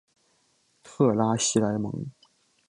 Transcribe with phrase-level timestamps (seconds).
[0.81, 2.07] 特拉西莱蒙。